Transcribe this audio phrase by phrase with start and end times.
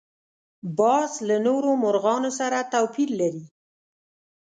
[0.79, 3.45] باز له نورو مرغانو سره توپیر لري